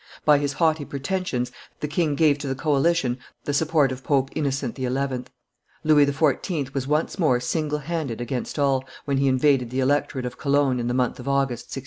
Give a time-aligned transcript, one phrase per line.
[0.25, 4.75] By his haughty pretensions the king gave to the coalition the support of Pope Innocent
[4.77, 6.73] XI.; Louis XIV.
[6.73, 10.87] was once more single handed against all, when he invaded the electorate of Cologne in
[10.87, 11.77] the month of August, 1686.